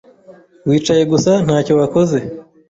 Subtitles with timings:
[0.67, 2.17] Wicaye gusa ntacyo wakoze.